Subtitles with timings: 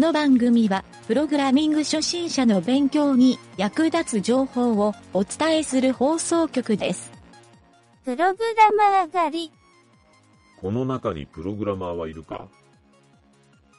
[0.00, 7.12] の番組は、プログラミング初心者の勉強に役立つ情報をお伝えする放送局です。
[8.04, 9.52] プログラマー狩り。
[10.58, 12.48] この中にプログラマーはいるか？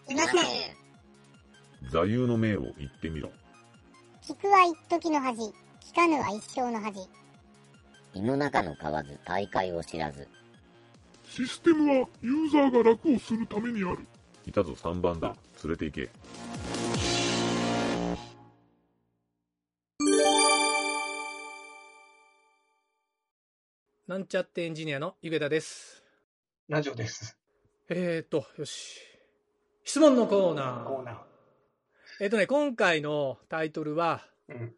[0.07, 0.43] いません。
[1.89, 3.31] 座右の銘を言ってみろ。
[4.23, 6.99] 聞くは一時の恥、聞かぬは一生の恥。
[8.13, 10.27] 胃の中の蛙大海を知らず。
[11.27, 14.05] システムはユーザーが楽をするためにある。
[14.45, 15.35] いたぞ3番だ。
[15.63, 16.09] 連れて行け。
[24.07, 26.03] なんちゃってエンジニアのゆげたです。
[26.67, 27.37] ラジオです。
[27.87, 28.99] えーと、よし。
[29.83, 30.83] 質問のコーナー。
[30.85, 31.17] コーナー。
[32.19, 34.73] えっ、とね、今回のタイトルは、うん。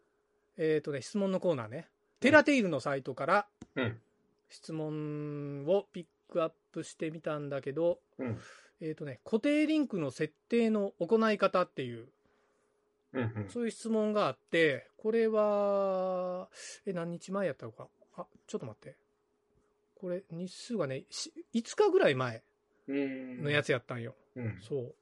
[0.56, 1.88] えっ、とね、質問のコーナーね。
[2.20, 4.00] テラテイルのサイトからうん。
[4.50, 8.38] 質問をピックアップしてみたんだけど、うん。
[8.80, 12.08] えっ、とね、固定リンクの設定の行い方っていう、
[13.12, 13.22] うん。
[13.22, 13.48] うん。
[13.48, 16.48] そういう質問があって、これは、
[16.86, 17.88] え、何日前やったのか？
[18.16, 18.96] あ、ちょっと待って。
[19.94, 22.42] これ、日数がね、し5日ぐらい前
[22.88, 23.42] うん。
[23.44, 24.14] のやつやったんよ。
[24.36, 24.58] うん。
[24.60, 24.94] そう。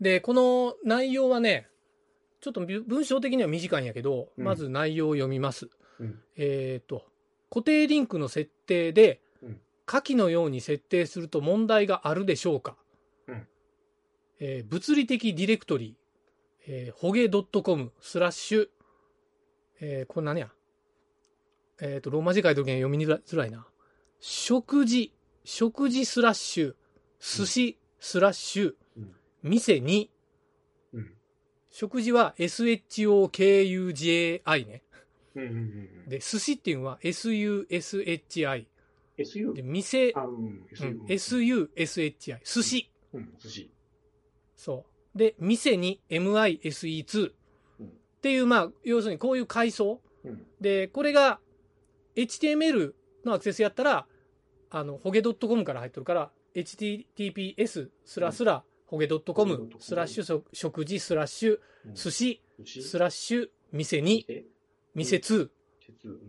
[0.00, 1.68] で、この内容はね、
[2.40, 5.68] ちょっとぶ文章的には短いんやけど、うんまず内容を読みます。
[6.00, 6.20] うん。
[6.36, 7.06] えっ、と、
[7.50, 9.23] 固定リンクの設定でうん、
[9.86, 12.76] 下記のように設定すると問題があるでしょうか、
[13.28, 13.46] うん
[14.40, 18.68] えー物理的ディレクトリー、えー、ほげ .com スラッシュ、
[19.80, 20.50] えーこれ何や
[21.80, 23.66] えっ、と、ローマ字書いとけん読みづらいな。
[24.20, 25.12] 食事、
[25.44, 26.74] 食事スラッシュ、
[27.20, 29.12] 寿司スラッシュ、うん。
[29.42, 30.08] 店に、
[30.92, 31.10] うん。
[31.70, 34.82] 食事は SHOKUJI ね。
[35.34, 35.42] うん。
[35.42, 36.08] うん。
[36.08, 38.66] で、寿司っていうのは SUSHI。
[39.18, 39.52] SU?
[39.52, 40.34] で、店、あ、うん。
[40.36, 41.68] うん、SU。
[41.76, 42.38] SUSHI。
[42.44, 42.90] 寿司。
[43.12, 43.34] うん。
[43.38, 43.70] 寿司。
[44.56, 44.84] そ
[45.14, 45.18] う。
[45.18, 47.22] で、店に MISE2。
[47.22, 47.32] うん
[47.86, 50.00] っていう、まあ、要するにこういう階層。
[50.24, 50.46] うん。
[50.58, 51.40] で、これが
[52.16, 54.06] HTML のアクセスやったら、
[54.70, 61.58] あの、ホゲ .com から入ってるから、https スラスラ、ホゲ .com スラッシュ食事スラッシュ
[61.92, 64.44] 寿司スラッシュ店にえ
[64.94, 65.50] 店2っ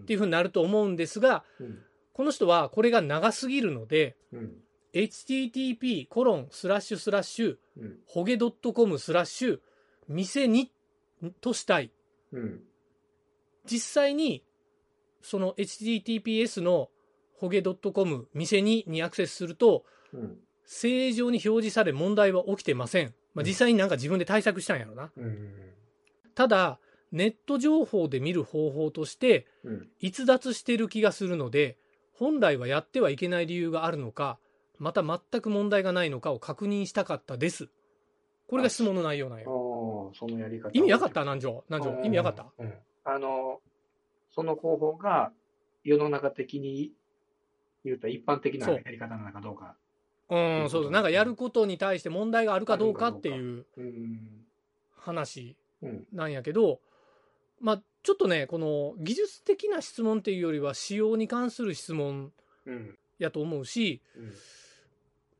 [0.05, 1.79] ていうふうになると思うんですが、うん。
[2.15, 4.53] この人はこれが長すぎるので、うん。
[4.93, 7.97] http コロンスラッシュスラッシュうん。
[8.07, 9.59] ホゲ .com スラッシュ
[10.07, 10.71] 店に
[11.41, 11.91] としたい。
[12.31, 12.61] うん。
[13.65, 14.45] 実際に
[15.21, 16.89] その https の
[17.33, 19.83] ホゲ .com 店ににアクセスすると
[20.13, 20.37] うん。
[20.65, 23.13] 正常に表示され問題は起きてません。
[23.33, 25.11] まあ、うん実際になんか自分で対策したんやろな。
[25.17, 25.53] うん。
[26.33, 26.79] ただ、
[27.11, 29.89] ネット情報で見る方法としてうん。
[29.99, 31.77] 逸脱してる気がするので、
[32.17, 34.39] 本来はやってはいけない理由があるのか、
[34.79, 37.69] また全く問題がないのかを確認したかったです。
[38.47, 40.69] これが質問の内容なんよ。、そのやり方。
[40.73, 41.21] 意味わかった？
[41.21, 41.63] 南條。
[41.69, 42.03] 南條。
[42.03, 42.45] 意味わかった？
[42.57, 42.73] うん。
[43.03, 43.59] あの、
[44.31, 45.31] その方法が
[45.83, 46.91] 世の中的に
[47.83, 49.75] 言うと一般的なやり方なのかどうか。
[50.29, 50.91] うん、そうそう。
[50.91, 54.45] なんかやることに対して問題があるかどうかっていううん。
[54.95, 56.07] 話うん。
[56.13, 56.79] なんやけど、
[57.65, 62.31] まあ、ちょっとね、この技術的な質問っていうよりは仕様に関する質問
[62.67, 62.95] うん。
[63.17, 64.33] やと思うし、うん。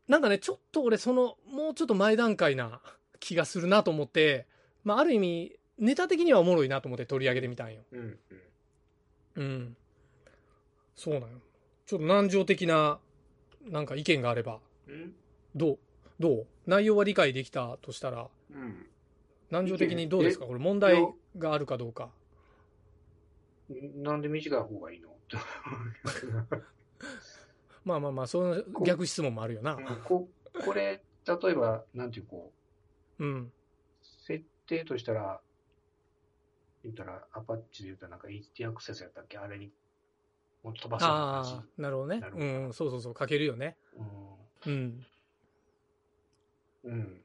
[0.07, 2.81] なんかね、ちょっと俺、その、もうちょっと前段階な
[3.19, 4.47] 気がするなと思って、
[4.83, 7.83] まあ、ある意味、ネタ的にはおもろいなと思って取り上げてみたんよ。
[7.91, 8.19] うん。
[9.35, 9.77] うん。
[10.95, 11.27] そうなんよ。
[11.85, 12.97] ちょっと難情的な、
[13.69, 15.13] なんか意見があれば、うん。
[15.53, 15.77] どう？
[16.19, 16.47] どう？
[16.65, 18.87] 内容は理解できたとしたら、うん。
[19.51, 20.45] 難情的にどうですか？
[20.45, 20.47] え？
[20.47, 20.95] これ問題
[21.37, 22.09] があるかどうか。
[23.95, 25.09] なんで短い方がいいの？
[27.83, 29.75] まあまあまあ、その逆質問もあるよな。
[30.05, 30.27] こ
[30.63, 32.53] これ、例えば、なんていうこ
[33.19, 33.51] うん。
[33.51, 35.41] う、設定としたら、
[36.83, 39.37] 言ったら、アパッチで言ったらなんか HT アクセスやったっけ？
[39.37, 39.71] あれに、
[40.63, 43.77] もう飛ばすようなあ感あ、なるほどねうん、そうそうそう、書けるよね。
[43.93, 44.69] じ。
[44.69, 44.73] うん。
[44.73, 45.05] うん。
[46.83, 47.21] うん。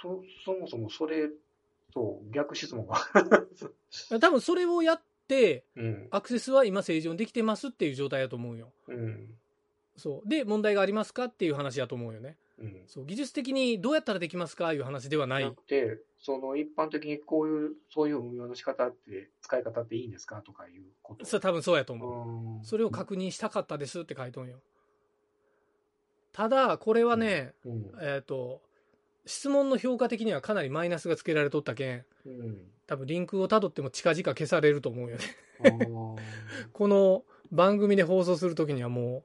[0.00, 1.28] そ、そもそもそれ
[1.92, 2.96] と逆質問が。
[4.20, 6.08] 多分それをやって、うん。
[6.10, 8.72] アクセスは今正常にできてますっていう状態だと思うよ。
[8.88, 9.38] うん。
[9.96, 10.28] そう。
[10.28, 12.38] で、問題がありますかっていう話だと思うよね。
[12.58, 12.82] うん。
[12.86, 13.06] そう。
[13.06, 15.40] 技術的にどうやったらできますかいう話ではな。
[15.40, 21.24] ないくて、その一般的にこういう、そういう運用の仕方って、使い方っていいんですかとかいうこと。
[21.24, 22.58] それ多分そうやと思う。
[22.58, 22.64] うん。
[22.64, 24.60] それを確認したかったですって書いとんよ。
[26.32, 27.92] ただ、これはね、うん。
[28.00, 28.62] えっ、と、
[29.24, 32.58] 質問の評価的にはかなりマイナスがつけられとったけん、うん。
[32.86, 35.22] 多分リンクをたどっても近々消されると思うよね。
[36.72, 39.24] この番組で放送するときにはも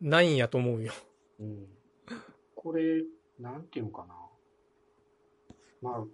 [0.00, 0.92] う、ないんやと思うよ。
[1.40, 1.68] うん。
[2.54, 3.04] これ、
[3.38, 4.14] なんていうのかな。
[5.82, 6.04] まあ、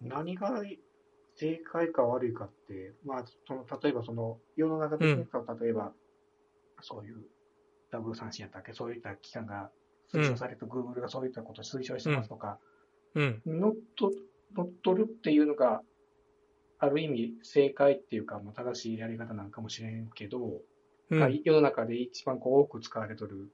[0.00, 0.62] 何が
[1.34, 5.16] 正解か悪いかって、まあ、その、例えばその、世の中的に、
[5.60, 5.92] 例えば、
[6.80, 7.24] そういう、
[7.90, 9.70] ダブル三振やったっけ、そういった機関が
[10.12, 12.58] 推奨されて、Google がそういったことを推奨してますとか、
[13.14, 13.42] うん。
[13.46, 13.74] 乗っ
[14.82, 15.82] 取るっていうのが、
[16.78, 20.62] ある意味正解っていうか、まあ、正しいやり方なんかもしれんけど、
[21.08, 21.40] まあうん。
[21.44, 23.52] 世の中で一番こう多く使われとる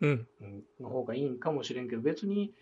[0.00, 0.28] うん。
[0.40, 2.52] うんの方がいいんかもしれんけど、別に、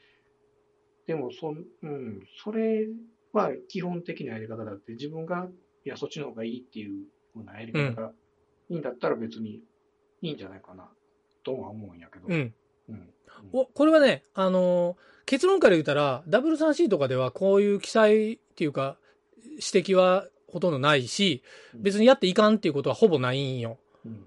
[1.07, 2.87] でもそん、うん、それ
[3.33, 5.49] は基本的なやり方だって、自分が、
[5.85, 8.13] いや、そっちの方がいいっていうふうなやり方が
[8.69, 9.61] いいんだったら別に
[10.23, 10.89] いいんじゃないかな、
[11.45, 12.27] とは思うんやけど。
[12.29, 12.55] うん。
[12.89, 13.09] うん。
[13.53, 14.97] お、これはね、あのー
[15.27, 18.99] 結論から言ったら、W3C とかではこういう記載っていうか、
[19.43, 21.43] 指摘はほとんどないし、
[21.75, 23.79] 別にやっていかんっていうことはほぼないんよ。
[24.05, 24.27] うん。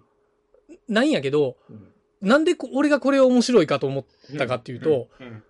[0.88, 1.94] ないんやけど、うん。
[2.21, 5.44] なんでこ俺がこれを面白いかと思ったかっていうと、うん、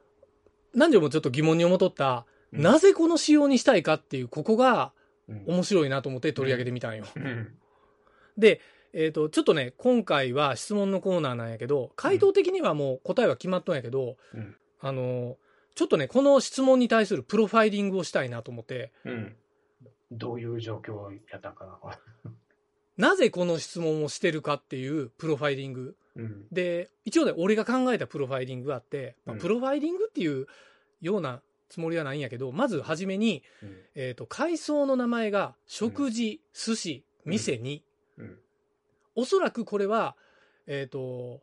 [0.74, 4.94] 何時もちょっと疑問に思っとった、うんなぜこの仕様にしたいかっていう、ここが
[5.30, 7.06] うん、面白いなと思って取り上げてみたんよ。
[7.16, 7.54] うん。
[8.38, 8.62] で、
[8.94, 15.38] えっ、と、ちょっとね、今回は質問のコーナーなんやけど、回答的にはもう答えは決まっとんやけど、うんあの、
[15.76, 19.36] ちょっとね、この質問に対するプロファイリングをしたいなと思って、うん。
[20.12, 22.32] どういう状況やったんかな。
[23.12, 25.96] なぜこの質問をしてるかっていうプロファイリング。
[26.16, 26.48] うん。
[26.52, 30.48] で、一応ね、俺が考えたプロファイリングがあって、まあうんプロファイリングっていう
[31.02, 33.78] ようなつもりはないんやけど、まずはじめに、うん。
[33.96, 37.84] えっ、と、階層の名前が、食事、寿司、店に、
[38.18, 38.40] うん。
[39.18, 40.16] おそらくこれは、
[40.68, 41.42] えっ、と、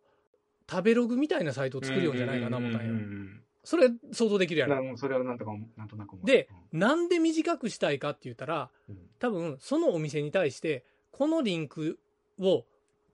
[0.71, 2.95] 食べログみたいなサイトを作るようじゃないかな思ったんうよ。
[2.95, 4.83] んそれ想像できるやろ。
[4.83, 11.99] なそれはなんとか、なんとなくで、なんで短くしたいかって言ったら、うん多分そのお店に対して、このリンク
[12.39, 12.65] を、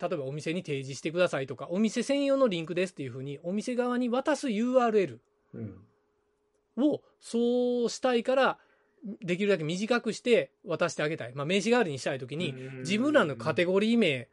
[0.00, 5.18] 例えばお店に提示してくださいとか、お店専用のリンクですっていうふうに、お店側に渡す URL
[5.54, 5.84] うん。
[6.78, 8.58] をそうしたいから、
[9.22, 11.32] できるだけ短くして渡してあげたい。
[11.34, 14.28] まあ、名刺代わりにしたいときに、自分らのカテゴリー名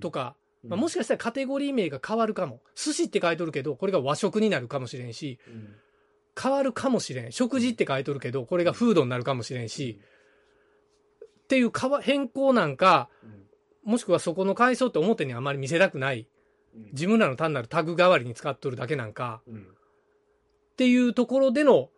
[0.00, 2.60] とか、まあ、もしかしたらカテゴリー名が変わるかも。
[2.74, 5.74] 寿司って書いとるけど、これが和食になるかもしれんし、うん。
[6.40, 7.32] 変わるかもしれん。
[7.32, 10.00] 食事って書いとるけど、これがフードになるかもしれんし、
[11.44, 13.92] っていう変わ変更なんか、うん。
[13.92, 16.28] もしくはそこの階層って表にあまり見せたくない、
[16.74, 16.84] うん。
[16.92, 19.62] 自分らの単なるタグ代わりに使っとるだけなんか、うん。
[19.62, 19.64] っ
[20.76, 21.90] ていうところでの、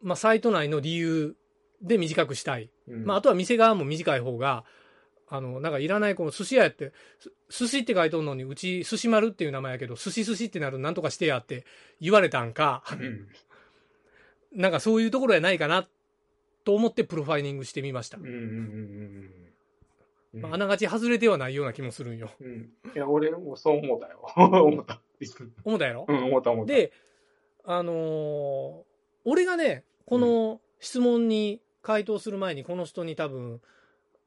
[0.00, 1.36] まあ、サイト内の理由
[1.82, 2.70] で短くしたい。
[2.88, 3.04] うん。
[3.04, 4.64] まあ、あとは店側も短い方が、
[5.28, 6.92] あの、なんかいらないこの寿司屋やって、
[7.48, 11.64] す寿司って書いとんのに、うち寿司丸っていう名前やけど、寿司寿司ってなるなんとかしてやって
[12.00, 13.28] 言われたんか、うん
[14.52, 15.86] なんかそういうところやないかな
[16.64, 18.16] と思ってプロファイリングしてみました。
[18.16, 19.30] うんうんうんうん
[20.34, 22.30] うんまあ、あながち外れてはないような気もするんよ。
[22.40, 24.30] うんいや、俺もそう思ったよ。
[24.36, 25.00] 思った。
[25.64, 26.06] 思ったやろ？
[26.08, 26.92] うん、思った思った。、で、
[27.64, 28.82] あのー
[29.28, 33.60] 俺がね、この質問に回答する前に、この人に多分、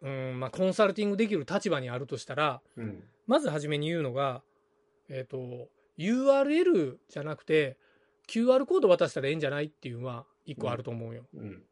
[0.01, 3.04] うん、まあ、コンサルティングできる立場にあるとしたら、うん。
[3.28, 4.42] まずはじめに言うのが、
[5.10, 5.68] えっ、と、
[5.98, 7.78] URL じゃなくて、
[8.28, 11.25] QR コード渡したらええんじゃないっていうのは一個あると思うよ。
[11.34, 11.63] うん。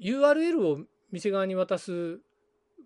[0.00, 0.80] URL を
[1.10, 2.20] 店側に渡す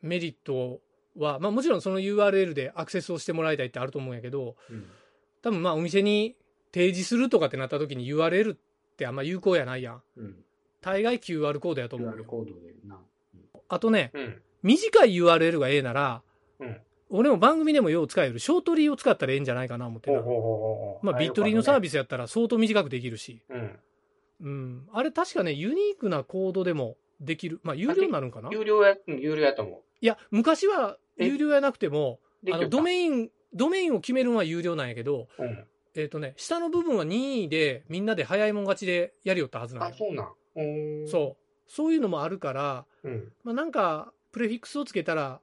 [0.02, 0.80] メリット
[1.16, 4.86] は、まあもちろんその URL でアクセスをしてもらいたいってあると思うんやけど、うん。
[5.42, 6.34] 多分まあお店に
[6.72, 8.58] 提示するとかってなった時に URL っ
[8.96, 10.02] てあんま有効やないやん。
[10.16, 10.36] うん。
[10.80, 12.24] 大概 QR コードやと思う QR よ。
[12.24, 12.98] コードでな。
[13.68, 14.42] あとね、うん。
[14.62, 16.22] 短い URL がええなら、
[16.60, 16.76] うん
[17.10, 20.20] 俺も番組でもよう使えるショートリーを使ったらええんじゃないかな思ってな。
[21.02, 23.40] まあビットリーのサービビスやったら相当短くできるし。
[23.48, 23.54] ス。
[23.54, 23.78] うん。
[24.40, 24.88] うん。
[24.92, 27.60] あれ確かね、ユニークなコードでもできる。
[27.62, 28.50] まあ有料になるんかな？
[28.50, 32.20] い有料や、うん有料やと思や、昔は有料やなくても、
[32.52, 35.64] あのドメイン、ドメインを決めるのは有料なんやけど、うん。
[35.94, 41.08] えっ、とね、下の部分は任意でみんなで早いもん勝ちでやりよったはずなんあ、よそうなん。
[41.08, 41.42] そう。
[41.66, 43.08] そういうのもあるから、う。
[43.08, 43.32] うん。
[43.44, 45.40] まあ、なんか、プレフィックスをつけたら、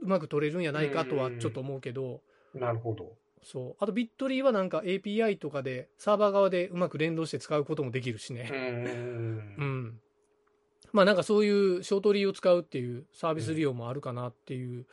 [0.00, 2.20] うまく取れるんやないかとはちょっと思うけど、
[2.54, 3.16] なるほど。
[3.42, 3.76] そう。
[3.78, 8.50] あと、ビットリーはなんか API とかで、サーバー側でうまく連動して使うこともできるしうね。
[8.50, 9.64] んう。
[9.64, 10.00] ん。
[10.92, 14.86] まあなんかそういうショートリーを使うっていうサービス利用もあるかなっていう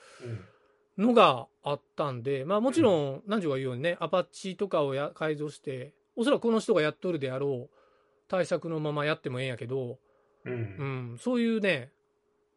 [0.97, 1.05] うん。
[1.05, 7.75] のがあったんで、まあもちろん、何時が言うようにね、アパッチとかをや改造して、おそらくこの人がやっとるであろう
[8.27, 9.97] 対策のままやってもええんやけど、
[10.45, 10.51] う。
[10.51, 11.91] うんん、そういうね、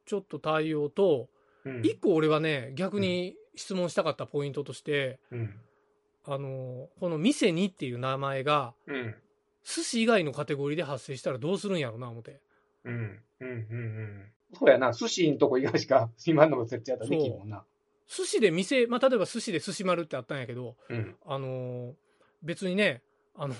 [0.07, 1.29] ちょっと対応と、
[1.65, 1.81] うん。
[1.85, 5.55] 一個俺はね、逆に質問したかったポイントとして、うん。
[6.25, 9.15] あの、この店にっていう名前が、うん。
[9.65, 12.41] 寿司以外のカテゴリーで発生したらどうするんやろな、思って。
[12.85, 13.21] うん。
[13.41, 13.49] うん。
[13.49, 13.51] うん。
[13.51, 14.33] うん。
[14.55, 14.93] そうやな。
[14.93, 17.65] 寿司のとこ以外しか、 今のも設置やったらできんもんな。
[18.09, 21.17] 寿司で店、まあ、例えば寿司で寿司丸ってあったんやけど、うん。
[21.27, 21.95] あのー
[22.43, 23.03] 別にね、
[23.35, 23.55] あの、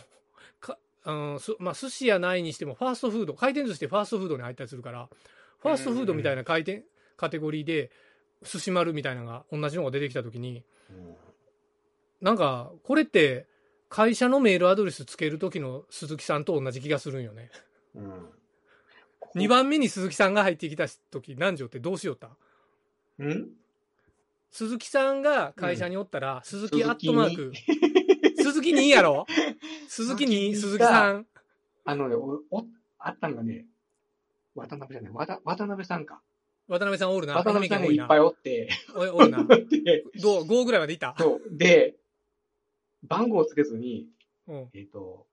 [0.61, 5.09] か、うん、すまあ、寿司やないにしても、ファーストフード、回転寿司ってファーストフードに入ったりするから、
[5.67, 6.85] ファーストフードみたいな回転、
[7.17, 7.91] カテゴリーで、
[8.43, 10.65] 寿司丸みたいなのが、同じのが出てきたときに、
[12.21, 13.47] なんか、これって、
[13.89, 17.51] 会社のメールアドレスつけるときの鈴木さんと同じ気がするんよね。
[17.95, 18.31] うん。
[19.37, 22.29] 2番目に鈴木さんが入ってきたとき、南條ってどうしよった？
[23.23, 23.49] ん？
[24.51, 27.53] 鈴木さんが会社におったら、鈴木アットマーク、
[28.43, 28.89] 鈴木に。
[28.91, 29.27] やろ？
[29.89, 31.27] 鈴木に、鈴木さん。
[31.85, 32.67] あのね、お、お、
[32.99, 33.67] あったんがね、
[34.57, 36.23] 渡辺じゃない、渡渡辺さんか。
[36.69, 37.35] 渡辺さんおるな。
[37.35, 38.69] 渡辺さんが愛媛県いっぱいおって。
[38.97, 39.39] おいおるな。
[39.41, 41.15] う ?5 ぐらいまでいった？
[41.19, 41.57] そう。
[41.57, 41.97] で、
[43.05, 44.09] 番号をつけずに、
[44.49, 44.71] うん。
[44.73, 45.27] えっ、と、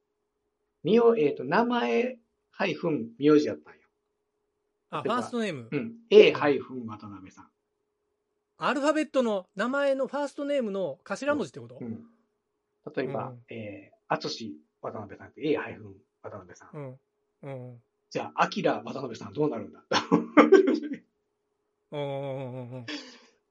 [0.83, 2.19] みよ、えっ、と、名前、
[2.51, 3.79] ハイフン、名字やったんよ。
[4.91, 5.69] あ、ファーストネーム。
[5.71, 5.95] うん。
[6.11, 7.49] A ハイフン渡辺さん。
[8.57, 11.79] アルファベットの名前のファーストネームの頭文字ってこと？
[11.81, 12.03] うん。
[12.95, 16.69] 例えば、うんえー、あつし渡辺さんって A ハイフン渡辺さん。
[16.73, 16.99] うん。
[17.41, 17.81] うん。
[18.13, 19.79] じゃあ、アキラ渡辺さんどうなるんだ？
[19.89, 19.89] っ。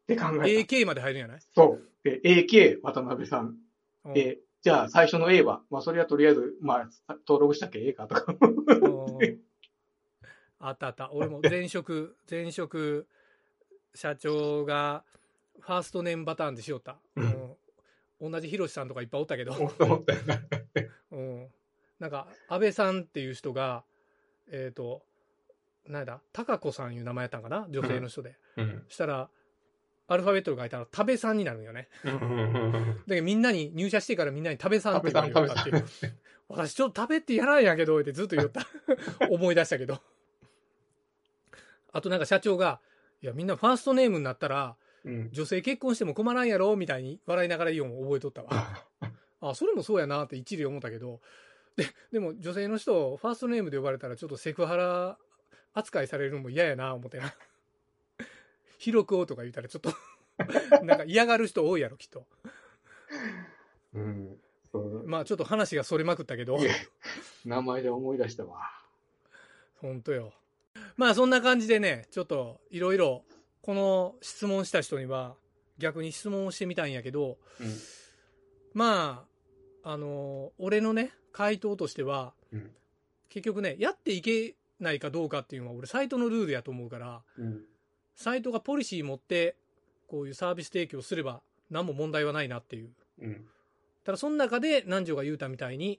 [0.07, 0.75] て考えた。
[0.76, 1.40] AK まで入るんやない？
[1.52, 1.88] そう。
[2.04, 3.59] で、AK 渡辺さん。
[4.04, 8.37] うんで、じゃあ最初の A は、まあそれはとりあえず、まあ登録したっけ A かとか。
[8.38, 9.40] うん
[10.61, 11.11] あったあった。
[11.12, 13.09] 俺も前職、 前職、
[13.97, 15.04] 社長が、
[15.59, 17.00] ファーストネームパターンでしよった。
[17.16, 17.57] うん
[18.31, 19.54] 同じヒロシさんとかいっぱいおったけど。
[19.54, 19.66] 思
[19.97, 20.40] ったよな
[21.11, 21.49] うん。
[21.99, 23.85] なんか、安倍さんっていう人が、
[24.50, 25.02] えっ、と、
[25.87, 27.66] なんだ、高子さんいう名前やったんかな？
[27.70, 28.37] 女性の人で。
[28.56, 28.84] うん。
[28.88, 29.28] したら、
[30.08, 31.88] アルファベットで書いたら、食べさんになるんよね。
[32.04, 32.11] だ
[33.08, 35.84] けどみんなに、入社してからみんなに食べさんって言われたっていう。
[36.49, 38.66] 私ちょっと食べってやらんやけど、ってずっと言った。
[39.30, 40.00] 思い出したけど。
[41.92, 42.80] あとなんか社長が、
[43.22, 45.30] いやみんなファーストネームになったら、うん。
[45.32, 46.76] 女性結婚しても困らんやろ？
[46.76, 48.87] みたいに笑いながら言うのを覚えとったわ。
[49.40, 51.20] あ、それもそうやなって一理思ったけど、
[51.76, 55.19] で、でも女性の人、ファーストネームで呼ばれたらちょっとセクハラ
[55.75, 57.35] 扱いされるのも嫌やな思ってな。
[58.79, 59.93] 広くとか言ったらちょっと、
[60.85, 62.26] なんか嫌がる人多いやろ、きっと。
[63.95, 64.38] うん。
[65.05, 66.59] まあちょっと話がそれまくったけど
[67.45, 68.71] 名前で思い出したわ。
[69.76, 70.33] ほんとよ。
[70.97, 73.25] まあそんな感じでね、ちょっといろいろ、
[73.61, 75.37] この質問した人には
[75.79, 77.76] 逆に質問をしてみたんやけど、うん。
[78.73, 79.26] ま
[79.85, 82.71] あ、あの俺のね、回答としては、うん
[83.33, 87.62] 結局ね、やっていけないかどうかっていうのは俺サイトのルールやと思うから、うん。
[88.15, 89.57] サイトがポリシー持って、
[90.07, 92.91] こういうサービス提供すれば何も問題はないなっていう。
[93.23, 93.45] うん。
[94.05, 95.99] ただその中で南條が言うたみたいに、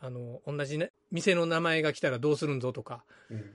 [0.00, 3.50] あの、同じね、店の名前が来たらどうするんぞとか、うん。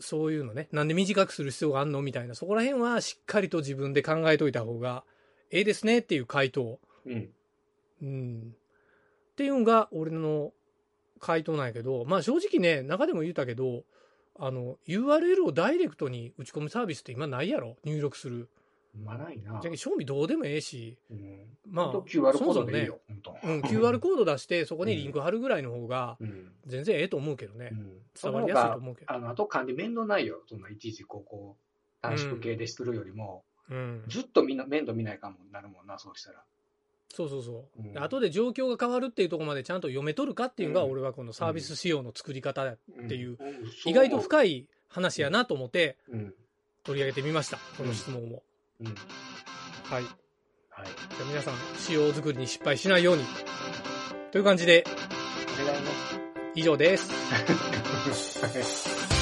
[0.00, 5.04] そういうのね、なんで短くする必要があんのみたいな、そこら辺はしっかりと自分で考えといた方が
[5.50, 6.80] ええですねっていう回答。
[7.04, 7.30] うん。
[8.00, 8.56] うん。
[9.32, 10.52] っていうのが俺の
[11.20, 13.84] 回答なんやけど、まあ正直ね、中でも言うたけど、
[14.38, 17.76] あの、URL をダイレクトに打ち込むサービスって今ないやろ？
[17.84, 18.48] 入力する。
[18.94, 19.58] まあないな。
[19.62, 21.56] じゃあ賞味どうでもええし、うん。
[21.70, 22.90] まあそもそもね。
[23.44, 26.52] うん、QR コード出してそこにリンク貼るぐらいの方がうん。
[26.66, 27.70] 全然ええと思うけどね。
[27.72, 27.98] うん。
[28.20, 29.12] 伝わりやすいと思うけど。
[29.12, 30.42] あの、あと管理面倒ないよ。
[30.46, 34.04] そんないちいちこう、短縮系でするよりも、うん。
[34.08, 36.42] ずっとみんな面倒見ないかもなるもんな、そうしたら。
[37.14, 37.82] そうそうそう。
[37.82, 42.78] うんで後で状況が変わるっていうところまでちゃんと読めとるかっていうのが、うん俺はこのサービス仕様の作り方っ
[43.08, 43.36] ていう、ん
[43.86, 44.20] 意外とい。
[44.20, 46.34] 深い話やなと思ってうん。
[46.84, 47.58] 取り上げてみました。
[47.78, 48.42] この質問を。
[48.80, 48.94] うん。
[49.84, 50.02] はい。
[50.02, 50.02] はい。
[50.02, 53.24] じゃあ皆さん、仕様作りに失敗しないように。
[54.32, 54.84] という感じで、
[55.62, 55.84] お願いね。
[56.54, 57.10] 以上です。